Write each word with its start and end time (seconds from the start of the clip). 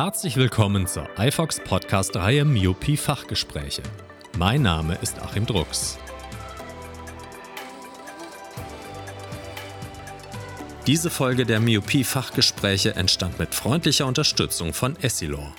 Herzlich 0.00 0.36
willkommen 0.36 0.86
zur 0.86 1.08
iFox 1.18 1.58
Podcast-Reihe 1.58 2.44
Myopie 2.44 2.96
Fachgespräche. 2.96 3.82
Mein 4.38 4.62
Name 4.62 4.94
ist 5.02 5.18
Achim 5.18 5.44
Drucks. 5.44 5.98
Diese 10.86 11.10
Folge 11.10 11.44
der 11.44 11.58
Myopie 11.58 12.04
Fachgespräche 12.04 12.94
entstand 12.94 13.40
mit 13.40 13.52
freundlicher 13.52 14.06
Unterstützung 14.06 14.72
von 14.72 14.94
Essilor. 15.02 15.52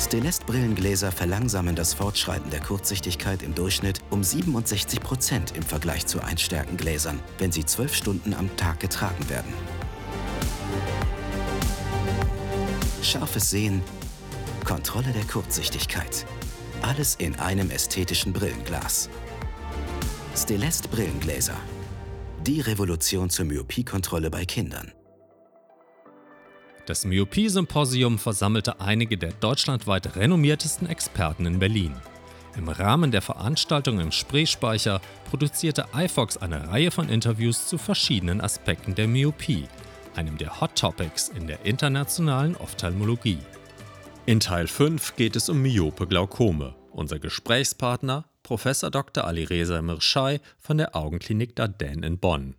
Stelest-Brillengläser 0.00 1.12
verlangsamen 1.12 1.76
das 1.76 1.92
Fortschreiten 1.92 2.48
der 2.48 2.60
Kurzsichtigkeit 2.60 3.42
im 3.42 3.54
Durchschnitt 3.54 4.00
um 4.08 4.24
67 4.24 5.00
Prozent 5.00 5.54
im 5.54 5.62
Vergleich 5.62 6.06
zu 6.06 6.22
Einstärkengläsern, 6.22 7.20
wenn 7.36 7.52
sie 7.52 7.66
zwölf 7.66 7.94
Stunden 7.94 8.32
am 8.32 8.56
Tag 8.56 8.80
getragen 8.80 9.28
werden. 9.28 9.52
Scharfes 13.06 13.50
Sehen, 13.50 13.82
Kontrolle 14.64 15.12
der 15.12 15.22
Kurzsichtigkeit. 15.22 16.26
Alles 16.82 17.14
in 17.14 17.36
einem 17.36 17.70
ästhetischen 17.70 18.32
Brillenglas. 18.32 19.08
Stelest 20.36 20.90
Brillengläser. 20.90 21.54
Die 22.44 22.60
Revolution 22.60 23.30
zur 23.30 23.44
Myopiekontrolle 23.44 24.28
bei 24.28 24.44
Kindern. 24.44 24.92
Das 26.86 27.04
Myopie-Symposium 27.04 28.18
versammelte 28.18 28.80
einige 28.80 29.16
der 29.16 29.32
deutschlandweit 29.34 30.16
renommiertesten 30.16 30.88
Experten 30.88 31.46
in 31.46 31.60
Berlin. 31.60 31.94
Im 32.56 32.68
Rahmen 32.68 33.12
der 33.12 33.22
Veranstaltung 33.22 34.00
im 34.00 34.10
Spreespeicher 34.10 35.00
produzierte 35.30 35.86
iFox 35.94 36.38
eine 36.38 36.68
Reihe 36.70 36.90
von 36.90 37.08
Interviews 37.08 37.68
zu 37.68 37.78
verschiedenen 37.78 38.40
Aspekten 38.40 38.96
der 38.96 39.06
Myopie, 39.06 39.68
einem 40.16 40.38
der 40.38 40.60
Hot 40.60 40.74
Topics 40.74 41.28
in 41.28 41.46
der 41.46 41.64
internationalen 41.64 42.56
Ophthalmologie. 42.56 43.38
In 44.24 44.40
Teil 44.40 44.66
5 44.66 45.16
geht 45.16 45.36
es 45.36 45.48
um 45.48 45.62
myope 45.62 46.06
Glaukome. 46.06 46.74
Unser 46.90 47.18
Gesprächspartner 47.18 48.24
Prof. 48.42 48.64
Dr. 48.90 49.24
Alireza 49.24 49.82
Mirschai 49.82 50.40
von 50.58 50.78
der 50.78 50.96
Augenklinik 50.96 51.54
Darden 51.56 52.02
in 52.02 52.18
Bonn. 52.18 52.54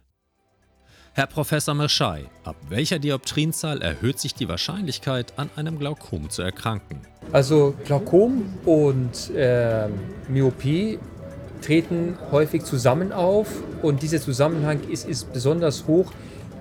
Herr 1.13 1.25
Professor 1.25 1.73
Mirschai, 1.73 2.25
ab 2.43 2.55
welcher 2.69 2.99
Dioptrienzahl 2.99 3.81
erhöht 3.81 4.19
sich 4.19 4.35
die 4.35 4.47
Wahrscheinlichkeit, 4.47 5.33
an 5.37 5.49
einem 5.55 5.79
Glaukom 5.79 6.29
zu 6.29 6.43
erkranken? 6.43 7.01
Also 7.31 7.73
Glaukom 7.85 8.53
und 8.65 9.31
äh, 9.35 9.87
Myopie 10.29 10.99
treten 11.61 12.17
häufig 12.31 12.63
zusammen 12.63 13.11
auf 13.11 13.47
und 13.81 14.03
dieser 14.03 14.21
Zusammenhang 14.21 14.87
ist, 14.89 15.07
ist 15.07 15.33
besonders 15.33 15.87
hoch 15.87 16.11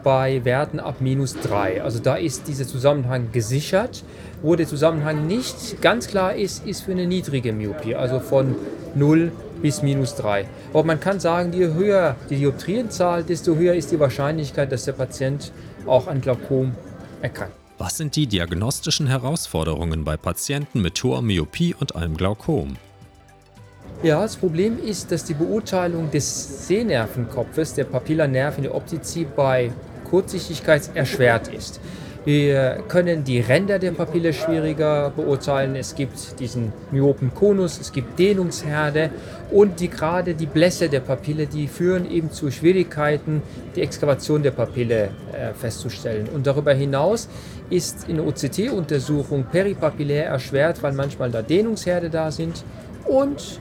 bei 0.06 0.44
Werten 0.44 0.78
ab 0.78 1.00
minus 1.00 1.34
3. 1.34 1.82
Also 1.82 1.98
da 1.98 2.14
ist 2.14 2.46
dieser 2.46 2.64
Zusammenhang 2.64 3.32
gesichert. 3.32 4.04
Wo 4.40 4.54
der 4.54 4.68
Zusammenhang 4.68 5.26
nicht 5.26 5.82
ganz 5.82 6.06
klar 6.06 6.36
ist, 6.36 6.64
ist 6.64 6.82
für 6.82 6.92
eine 6.92 7.08
niedrige 7.08 7.52
Myopie, 7.52 7.96
also 7.96 8.20
von 8.20 8.54
0 8.94 9.32
bis 9.60 9.82
minus 9.82 10.14
3. 10.14 10.46
Aber 10.72 10.84
man 10.84 11.00
kann 11.00 11.18
sagen, 11.18 11.52
je 11.52 11.74
höher 11.74 12.14
die 12.30 12.36
Dioptrienzahl, 12.36 13.24
desto 13.24 13.56
höher 13.56 13.74
ist 13.74 13.90
die 13.90 13.98
Wahrscheinlichkeit, 13.98 14.70
dass 14.70 14.84
der 14.84 14.92
Patient 14.92 15.50
auch 15.86 16.06
an 16.06 16.20
Glaukom 16.20 16.76
erkrankt. 17.20 17.56
Was 17.78 17.96
sind 17.96 18.14
die 18.14 18.28
diagnostischen 18.28 19.08
Herausforderungen 19.08 20.04
bei 20.04 20.16
Patienten 20.16 20.82
mit 20.82 21.02
hoher 21.02 21.20
Myopie 21.20 21.74
und 21.74 21.96
einem 21.96 22.16
Glaukom? 22.16 22.76
Ja, 24.04 24.22
das 24.22 24.36
Problem 24.36 24.78
ist, 24.78 25.10
dass 25.10 25.24
die 25.24 25.34
Beurteilung 25.34 26.12
des 26.12 26.68
Sehnervenkopfes, 26.68 27.74
der 27.74 27.84
Papillarnerv 27.84 28.58
in 28.58 28.62
der 28.62 28.74
Optizie 28.76 29.26
bei 29.34 29.72
Kurzsichtigkeit 30.08 30.90
erschwert 30.94 31.48
ist. 31.48 31.80
Wir 32.26 32.82
können 32.88 33.22
die 33.22 33.38
Ränder 33.38 33.78
der 33.78 33.92
Papille 33.92 34.32
schwieriger 34.32 35.12
beurteilen. 35.14 35.76
Es 35.76 35.94
gibt 35.94 36.40
diesen 36.40 36.72
myopen 36.90 37.32
Konus, 37.32 37.78
es 37.80 37.92
gibt 37.92 38.18
Dehnungsherde 38.18 39.10
und 39.52 39.78
die, 39.78 39.86
gerade 39.88 40.34
die 40.34 40.46
Blässe 40.46 40.88
der 40.88 40.98
Papille, 40.98 41.46
die 41.46 41.68
führen 41.68 42.10
eben 42.10 42.32
zu 42.32 42.50
Schwierigkeiten, 42.50 43.42
die 43.76 43.82
Exkavation 43.82 44.42
der 44.42 44.50
Papille 44.50 45.10
äh, 45.32 45.54
festzustellen. 45.54 46.28
Und 46.34 46.48
darüber 46.48 46.74
hinaus 46.74 47.28
ist 47.70 48.08
in 48.08 48.18
OCT-Untersuchung 48.18 49.44
peripapillär 49.44 50.26
erschwert, 50.26 50.82
weil 50.82 50.94
manchmal 50.94 51.30
da 51.30 51.42
Dehnungsherde 51.42 52.10
da 52.10 52.32
sind 52.32 52.64
und 53.04 53.60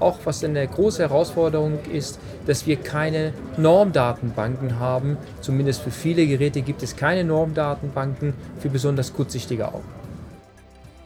auch 0.00 0.18
was 0.24 0.44
eine 0.44 0.66
große 0.66 1.02
Herausforderung 1.02 1.78
ist, 1.92 2.18
dass 2.46 2.66
wir 2.66 2.76
keine 2.76 3.32
Normdatenbanken 3.56 4.78
haben. 4.78 5.16
Zumindest 5.40 5.82
für 5.82 5.90
viele 5.90 6.26
Geräte 6.26 6.62
gibt 6.62 6.82
es 6.82 6.96
keine 6.96 7.24
Normdatenbanken 7.24 8.34
für 8.58 8.68
besonders 8.68 9.12
kurzsichtige 9.12 9.68
Augen. 9.68 9.88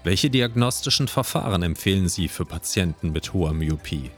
Welche 0.04 0.30
diagnostischen 0.30 1.08
Verfahren 1.08 1.62
empfehlen 1.62 2.08
Sie 2.08 2.28
für 2.28 2.44
Patienten 2.44 3.12
mit 3.12 3.34
hoher 3.34 3.52
Myopie? 3.52 4.10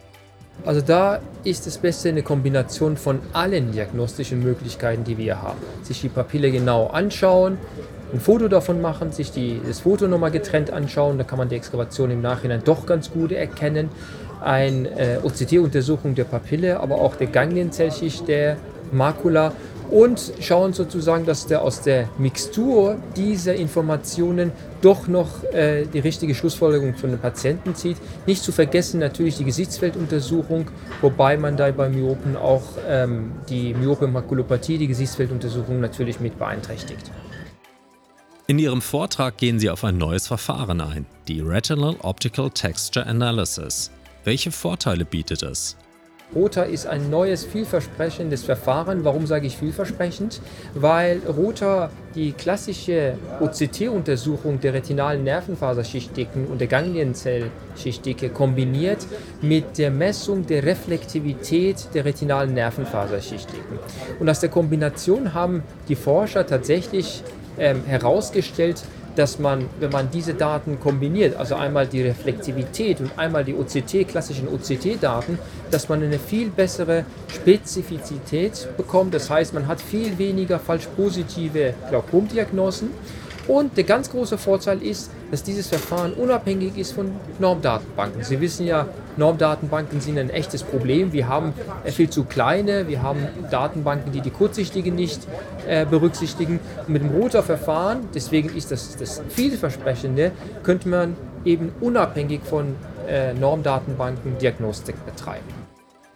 Also 0.65 0.83
da 0.83 1.21
ist 1.43 1.67
das 1.67 1.79
Beste 1.79 2.11
eine 2.11 2.23
Kombination 2.23 2.97
von 2.97 3.19
allen 3.33 3.73
diagnostischen 3.73 4.43
Möglichkeiten, 4.43 5.05
die 5.05 5.17
wir 5.17 5.41
haben. 5.41 5.59
Sich 5.83 6.03
die 6.03 6.11
Papille 6.11 6.51
genau 6.51 6.89
anschauen, 6.89 7.57
ein 8.13 8.21
Foto 8.21 8.49
davon 8.49 8.81
machen, 8.81 9.13
sich 9.13 9.31
die, 9.31 9.61
das 9.67 9.81
Foto 9.81 10.07
nochmal 10.07 10.31
getrennt 10.31 10.71
anschauen, 10.71 11.17
da 11.17 11.25
kann 11.25 11.39
man 11.39 11.49
die 11.49 11.55
Exkavation 11.55 12.11
im 12.11 12.21
Nachhinein 12.21 12.63
doch 12.65 12.85
ganz 12.85 13.11
gut 13.11 13.33
erkennen 13.33 13.89
eine 14.43 14.89
äh, 14.91 15.19
OCT-Untersuchung 15.23 16.15
der 16.15 16.25
Papille, 16.25 16.81
aber 16.81 16.97
auch 16.97 17.17
der 17.17 17.29
Ganglienzellschicht 17.29 18.27
der 18.29 18.57
Makula 18.93 19.53
und 19.91 20.33
schauen 20.41 20.73
sozusagen, 20.73 21.27
dass 21.27 21.47
der 21.47 21.63
aus 21.63 21.83
der 21.83 22.09
Mixtur 22.19 22.97
dieser 23.17 23.55
Informationen 23.55 24.53
doch 24.83 25.09
noch 25.09 25.45
äh, 25.53 25.85
die 25.87 25.99
richtige 25.99 26.35
Schlussfolgerung 26.35 26.95
von 26.95 27.11
den 27.11 27.19
Patienten 27.19 27.75
zieht. 27.75 27.97
Nicht 28.27 28.43
zu 28.43 28.53
vergessen 28.53 29.01
natürlich 29.01 29.37
die 29.37 29.45
Gesichtsfelduntersuchung, 29.45 30.67
wobei 31.01 31.37
man 31.37 31.57
da 31.57 31.71
bei 31.73 31.89
Myopen 31.89 32.37
auch 32.37 32.63
ähm, 32.89 33.33
die 33.49 33.75
Myope-Makulopathie, 33.75 34.79
die 34.79 34.87
Gesichtsfelduntersuchung 34.87 35.81
natürlich 35.81 36.21
mit 36.21 36.39
beeinträchtigt. 36.39 37.11
In 38.47 38.59
Ihrem 38.59 38.83
Vortrag 38.83 39.37
gehen 39.37 39.61
Sie 39.61 39.71
auf 39.71 39.85
ein 39.85 39.97
neues 39.97 40.27
Verfahren 40.27 40.81
ein, 40.81 41.07
die 41.29 41.41
Retinal 41.41 41.97
Optical 42.01 42.51
Texture 42.51 43.07
Analysis. 43.07 43.93
Welche 44.25 44.51
Vorteile 44.51 45.07
bietet 45.07 45.43
es? 45.43 45.77
ROTA 46.35 46.63
ist 46.63 46.87
ein 46.87 47.11
neues, 47.11 47.45
vielversprechendes 47.45 48.45
Verfahren. 48.45 49.03
Warum 49.03 49.27
sage 49.27 49.47
ich 49.49 49.57
vielversprechend? 49.57 50.41
Weil 50.75 51.21
ROTA 51.27 51.91
die 52.15 52.33
klassische 52.33 53.15
OCT-Untersuchung 53.41 54.61
der 54.61 54.75
retinalen 54.75 55.25
Nervenfaserschichtdicken 55.25 56.47
und 56.47 56.61
der 56.61 56.69
Ganglienzellschichtdicke 56.69 58.29
kombiniert 58.29 59.07
mit 59.41 59.79
der 59.79 59.91
Messung 59.91 60.47
der 60.47 60.63
Reflektivität 60.65 61.89
der 61.95 62.05
retinalen 62.05 62.55
Nervenfaserschichtdicken. 62.55 63.79
Und 64.21 64.29
aus 64.29 64.39
der 64.39 64.51
Kombination 64.51 65.35
haben 65.35 65.65
die 65.89 65.97
Forscher 65.97 66.47
tatsächlich 66.47 67.25
ähm, 67.59 67.85
herausgestellt, 67.87 68.85
dass 69.17 69.39
man, 69.39 69.67
wenn 69.79 69.91
man 69.91 70.11
diese 70.11 70.35
Daten 70.35 70.79
kombiniert, 70.81 71.37
also 71.37 71.55
einmal 71.55 71.87
die 71.87 72.03
Reflektivität 72.03 73.01
und 73.01 73.19
einmal 73.19 73.45
die 73.45 73.55
OCT, 73.55 74.09
klassischen 74.09 74.49
OCT-Daten, 74.49 75.39
dass 75.71 75.89
man 75.89 76.03
eine 76.03 76.19
viel 76.19 76.51
bessere 76.51 77.05
Spezifizität 77.29 78.69
bekommt. 78.77 79.15
Das 79.15 79.31
heißt, 79.31 79.55
man 79.55 79.67
hat 79.67 79.81
viel 79.81 80.19
weniger 80.19 80.59
falsch 80.59 80.87
positive 80.97 81.75
Glaukomdiagnosen 81.89 82.91
und 83.51 83.77
der 83.77 83.83
ganz 83.83 84.09
große 84.11 84.39
Vorteil 84.39 84.81
ist, 84.81 85.11
dass 85.33 85.43
dieses 85.43 85.67
Verfahren 85.67 86.13
unabhängig 86.13 86.79
ist 86.79 86.93
von 86.93 87.11
Normdatenbanken. 87.41 88.23
Sie 88.23 88.41
wissen 88.41 88.65
ja, 88.65 88.87
Normdatenbanken 89.17 90.01
sind 90.01 90.19
ein 90.19 90.31
echtes 90.31 90.63
Problem. 90.63 91.13
Wir 91.13 91.27
haben 91.27 91.53
viel 91.87 92.09
zu 92.09 92.23
kleine, 92.23 92.87
wir 92.87 93.03
haben 93.03 93.27
Datenbanken, 93.51 94.13
die 94.13 94.21
die 94.21 94.31
Kurzsichtigen 94.31 94.95
nicht 94.95 95.27
äh, 95.67 95.85
berücksichtigen. 95.85 96.61
Und 96.87 96.91
mit 96.91 97.03
dem 97.03 97.11
Router-Verfahren, 97.11 98.09
deswegen 98.15 98.57
ist 98.57 98.71
das 98.71 98.97
das 98.97 99.21
vielversprechende, 99.31 100.31
könnte 100.63 100.89
man 100.89 101.17
eben 101.45 101.73
unabhängig 101.81 102.43
von 102.45 102.77
äh, 103.09 103.35
Normdatenbanken 103.35 104.39
Diagnostik 104.39 104.95
betreiben. 105.05 105.49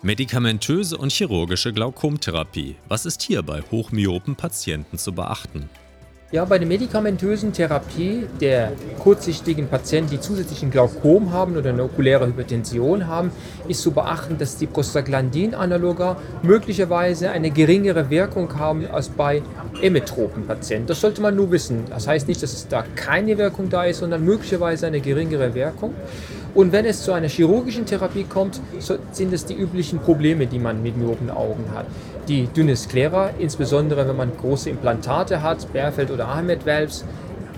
Medikamentöse 0.03 0.97
und 0.99 1.11
chirurgische 1.11 1.73
Glaukomtherapie. 1.73 2.77
Was 2.89 3.07
ist 3.07 3.23
hier 3.23 3.43
bei 3.43 3.61
hochmyopen 3.73 4.37
Patienten 4.37 4.99
zu 4.99 5.13
beachten? 5.13 5.69
Ja, 6.35 6.45
bei 6.45 6.59
der 6.59 6.67
medikamentösen 6.67 7.53
Therapie 7.53 8.27
der 8.41 8.73
kurzsichtigen 8.99 9.69
Patienten, 9.69 10.11
die 10.11 10.19
zusätzlichen 10.21 10.69
Glaukom 10.69 11.33
haben 11.33 11.57
oder 11.57 11.71
eine 11.71 11.85
okuläre 11.85 12.27
Hypertension 12.27 13.07
haben, 13.07 13.31
ist 13.69 13.83
zu 13.83 13.93
beachten, 13.93 14.37
dass 14.37 14.57
die 14.57 14.67
Prostaglandin-Analoga 14.67 16.17
möglicherweise 16.43 17.31
eine 17.31 17.53
geringere 17.53 18.11
Wirkung 18.11 18.59
haben 18.59 18.85
als 18.91 19.11
bei 19.11 19.43
emetropen 19.81 20.45
Patienten. 20.45 20.89
Das 20.89 21.01
sollte 21.01 21.23
man 21.23 21.37
nur 21.37 21.53
wissen. 21.53 21.85
Das 21.89 22.09
heißt 22.09 22.27
nicht, 22.27 22.43
dass 22.43 22.53
es 22.53 22.67
da 22.67 22.85
keine 22.97 23.39
Wirkung 23.39 23.69
da 23.69 23.85
ist, 23.85 23.99
sondern 23.99 24.25
möglicherweise 24.25 24.89
eine 24.89 24.99
geringere 24.99 25.55
Wirkung. 25.55 25.95
Und 26.53 26.73
wenn 26.73 26.85
es 26.85 27.03
zu 27.05 27.13
einer 27.13 27.29
chirurgischen 27.29 27.87
Therapie 27.87 28.25
kommt, 28.25 28.61
sind 29.13 29.33
es 29.33 29.45
die 29.45 29.55
üblichen 29.55 30.01
Probleme, 30.01 30.49
die 30.49 30.59
man 30.59 30.83
mit 30.83 30.97
myopen 30.97 31.31
Augen 31.31 31.65
hat. 31.77 31.87
Die 32.29 32.47
dünne 32.47 32.77
Sklera, 32.77 33.31
insbesondere 33.39 34.09
wenn 34.09 34.17
man 34.17 34.37
große 34.37 34.71
Implantate 34.71 35.43
hat, 35.43 35.73
Bärfeld 35.73 36.11
oder 36.11 36.29
Ahmed 36.29 36.67
Valves. 36.67 37.05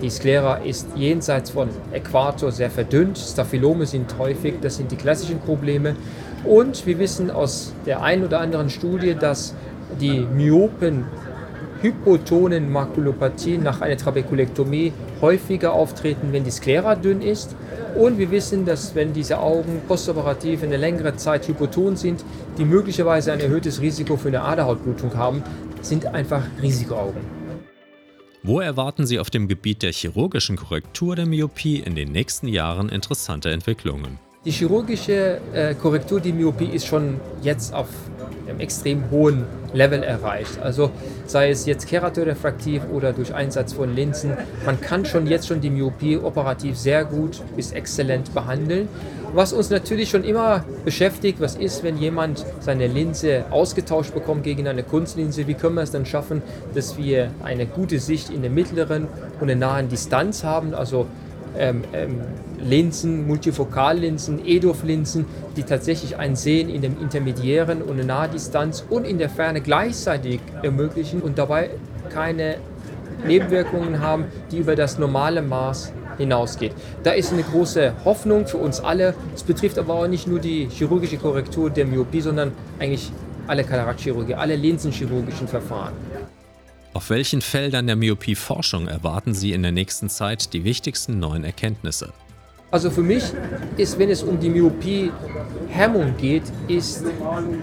Die 0.01 0.09
Sklera 0.09 0.57
ist 0.57 0.87
jenseits 0.95 1.49
von 1.49 1.69
Äquator 1.91 2.51
sehr 2.51 2.69
verdünnt. 2.69 3.17
Staphylome 3.17 3.85
sind 3.85 4.17
häufig, 4.19 4.55
das 4.61 4.77
sind 4.77 4.91
die 4.91 4.95
klassischen 4.95 5.39
Probleme. 5.39 5.95
Und 6.43 6.85
wir 6.85 6.99
wissen 6.99 7.31
aus 7.31 7.73
der 7.85 8.03
einen 8.03 8.23
oder 8.23 8.39
anderen 8.39 8.69
Studie, 8.69 9.15
dass 9.15 9.55
die 9.99 10.19
Myopen 10.19 11.05
hypotonen 11.81 12.71
Makulopathien 12.71 13.63
nach 13.63 13.81
einer 13.81 13.97
Trabekulektomie 13.97 14.93
häufiger 15.21 15.73
auftreten, 15.73 16.29
wenn 16.31 16.43
die 16.43 16.51
Sklera 16.51 16.95
dünn 16.95 17.21
ist. 17.21 17.55
Und 17.95 18.17
wir 18.17 18.31
wissen, 18.31 18.65
dass 18.65 18.95
wenn 18.95 19.13
diese 19.13 19.39
Augen 19.39 19.81
postoperativ 19.87 20.63
eine 20.63 20.77
längere 20.77 21.15
Zeit 21.15 21.47
hypoton 21.47 21.95
sind, 21.95 22.23
die 22.57 22.65
möglicherweise 22.65 23.31
ein 23.31 23.39
erhöhtes 23.39 23.81
Risiko 23.81 24.17
für 24.17 24.27
eine 24.27 24.41
Aderhautblutung 24.41 25.15
haben, 25.15 25.43
sind 25.81 26.05
einfach 26.05 26.43
Risikoaugen. 26.61 27.21
Wo 28.43 28.59
erwarten 28.59 29.05
Sie 29.05 29.19
auf 29.19 29.29
dem 29.29 29.47
Gebiet 29.47 29.81
der 29.83 29.91
chirurgischen 29.91 30.57
Korrektur 30.57 31.15
der 31.15 31.25
Myopie 31.25 31.79
in 31.79 31.95
den 31.95 32.11
nächsten 32.11 32.47
Jahren 32.47 32.89
interessante 32.89 33.49
Entwicklungen? 33.49 34.19
Die 34.47 34.53
chirurgische 34.53 35.41
äh, 35.51 35.73
Korrektur 35.73 36.21
der 36.21 36.31
Myopie 36.31 36.69
ist 36.71 36.87
schon 36.87 37.19
jetzt 37.41 37.73
auf 37.73 37.89
einem 38.47 38.61
extrem 38.61 39.11
hohen 39.11 39.43
Level 39.73 40.01
erreicht. 40.01 40.59
Also 40.63 40.89
sei 41.25 41.49
es 41.49 41.65
jetzt 41.65 41.85
keratorefraktiv 41.85 42.81
oder 42.93 43.11
durch 43.11 43.33
Einsatz 43.33 43.73
von 43.73 43.93
Linsen, 43.93 44.37
man 44.65 44.79
kann 44.79 45.03
schon 45.03 45.27
jetzt 45.27 45.49
schon 45.49 45.59
die 45.59 45.69
Myopie 45.69 46.15
operativ 46.15 46.77
sehr 46.77 47.03
gut 47.03 47.41
bis 47.57 47.73
exzellent 47.73 48.33
behandeln. 48.33 48.87
Was 49.33 49.51
uns 49.51 49.69
natürlich 49.69 50.09
schon 50.09 50.23
immer 50.23 50.63
beschäftigt, 50.85 51.41
was 51.41 51.57
ist, 51.57 51.83
wenn 51.83 51.97
jemand 51.97 52.45
seine 52.61 52.87
Linse 52.87 53.43
ausgetauscht 53.49 54.13
bekommt 54.13 54.43
gegen 54.43 54.65
eine 54.69 54.83
Kunstlinse, 54.83 55.45
wie 55.47 55.55
können 55.55 55.75
wir 55.75 55.81
es 55.81 55.91
dann 55.91 56.05
schaffen, 56.05 56.41
dass 56.73 56.97
wir 56.97 57.31
eine 57.43 57.65
gute 57.65 57.99
Sicht 57.99 58.29
in 58.29 58.43
der 58.43 58.51
mittleren 58.51 59.09
und 59.41 59.47
der 59.47 59.57
nahen 59.57 59.89
Distanz 59.89 60.45
haben, 60.45 60.73
also 60.73 61.05
ähm, 61.57 61.83
ähm, 61.93 62.21
Linsen, 62.59 63.27
Multifokallinsen, 63.27 64.45
EDOF-Linsen, 64.45 65.25
die 65.55 65.63
tatsächlich 65.63 66.17
ein 66.17 66.35
Sehen 66.35 66.69
in 66.69 66.81
dem 66.81 66.99
intermediären 66.99 67.81
und 67.81 67.97
der 67.97 68.05
Nahdistanz 68.05 68.83
und 68.89 69.05
in 69.05 69.17
der 69.17 69.29
Ferne 69.29 69.61
gleichzeitig 69.61 70.39
ermöglichen 70.63 71.21
und 71.21 71.37
dabei 71.37 71.69
keine 72.09 72.57
Nebenwirkungen 73.25 74.01
haben, 74.01 74.25
die 74.51 74.57
über 74.57 74.75
das 74.75 74.97
normale 74.97 75.41
Maß 75.41 75.93
hinausgeht. 76.17 76.73
Da 77.03 77.11
ist 77.11 77.31
eine 77.31 77.43
große 77.43 77.93
Hoffnung 78.05 78.47
für 78.47 78.57
uns 78.57 78.79
alle. 78.79 79.13
Es 79.35 79.43
betrifft 79.43 79.77
aber 79.77 79.93
auch 79.93 80.07
nicht 80.07 80.27
nur 80.27 80.39
die 80.39 80.67
chirurgische 80.69 81.17
Korrektur 81.17 81.69
der 81.69 81.85
Myopie, 81.85 82.21
sondern 82.21 82.51
eigentlich 82.79 83.11
alle 83.47 83.63
Kataraktchirurgie, 83.63 84.35
alle 84.35 84.55
linsenchirurgischen 84.55 85.47
Verfahren. 85.47 85.93
Auf 86.97 87.11
welchen 87.11 87.41
Feldern 87.41 87.85
der 87.85 87.95
Myopieforschung 87.95 88.87
erwarten 88.87 89.35
Sie 89.35 89.53
in 89.53 89.61
der 89.61 89.71
nächsten 89.71 90.09
Zeit 90.09 90.51
die 90.53 90.63
wichtigsten 90.63 91.19
neuen 91.19 91.43
Erkenntnisse? 91.43 92.11
Also 92.71 92.89
für 92.89 93.03
mich 93.03 93.23
ist, 93.77 93.99
wenn 93.99 94.09
es 94.09 94.23
um 94.23 94.39
die 94.39 94.49
Myopie-Hemmung 94.49 96.17
geht, 96.17 96.41
ist 96.67 97.03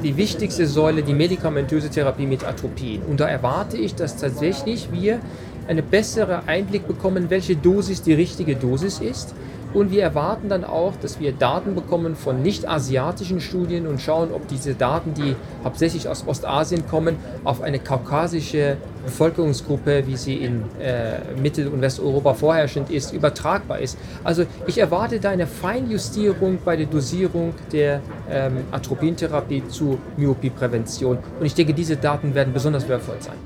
die 0.04 0.16
wichtigste 0.16 0.68
Säule 0.68 1.02
die 1.02 1.14
medikamentöse 1.14 1.90
Therapie 1.90 2.26
mit 2.26 2.44
Atropin. 2.44 3.02
Und 3.02 3.18
da 3.18 3.26
erwarte 3.26 3.76
ich, 3.76 3.96
dass 3.96 4.16
tatsächlich 4.16 4.92
wir 4.92 5.18
einen 5.66 5.84
besseren 5.84 6.46
Einblick 6.46 6.86
bekommen, 6.86 7.28
welche 7.28 7.56
Dosis 7.56 8.02
die 8.02 8.12
richtige 8.12 8.54
Dosis 8.54 9.00
ist 9.00 9.34
und 9.74 9.90
wir 9.90 10.04
erwarten 10.04 10.48
dann 10.48 10.64
auch, 10.64 10.94
dass 11.02 11.18
wir 11.18 11.32
Daten 11.32 11.74
bekommen 11.74 12.14
von 12.14 12.40
nicht-asiatischen 12.42 13.40
Studien 13.40 13.88
und 13.88 14.00
schauen, 14.00 14.30
ob 14.32 14.46
diese 14.46 14.74
Daten, 14.74 15.14
die 15.14 15.34
hauptsächlich 15.64 16.08
aus 16.08 16.24
Ostasien 16.26 16.86
kommen, 16.86 17.16
auf 17.42 17.60
eine 17.60 17.80
kaukasische 17.80 18.76
Bevölkerungsgruppe, 19.04 20.06
wie 20.06 20.16
sie 20.16 20.36
in 20.36 20.62
äh, 20.80 21.18
Mittel- 21.40 21.68
und 21.68 21.80
Westeuropa 21.80 22.34
vorherrschend 22.34 22.90
ist, 22.90 23.12
übertragbar 23.12 23.78
ist. 23.78 23.98
Also 24.22 24.44
ich 24.66 24.78
erwarte 24.78 25.20
da 25.20 25.30
eine 25.30 25.46
Feinjustierung 25.46 26.58
bei 26.64 26.76
der 26.76 26.86
Dosierung 26.86 27.54
der 27.72 28.00
ähm, 28.30 28.64
Atropintherapie 28.70 29.66
zu 29.68 29.98
Myopieprävention. 30.16 31.18
Und 31.38 31.46
ich 31.46 31.54
denke, 31.54 31.74
diese 31.74 31.96
Daten 31.96 32.34
werden 32.34 32.52
besonders 32.52 32.88
wertvoll 32.88 33.20
sein. 33.20 33.36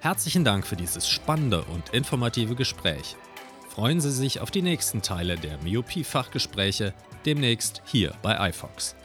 Herzlichen 0.00 0.44
Dank 0.44 0.66
für 0.66 0.76
dieses 0.76 1.08
spannende 1.08 1.62
und 1.72 1.90
informative 1.92 2.54
Gespräch 2.54 3.16
freuen 3.80 4.00
Sie 4.00 4.10
sich 4.10 4.40
auf 4.40 4.50
die 4.50 4.62
nächsten 4.62 5.00
Teile 5.00 5.36
der 5.36 5.56
Myopie-Fachgespräche 5.62 6.92
demnächst 7.24 7.80
hier 7.86 8.12
bei 8.20 8.50
iFox. 8.50 8.96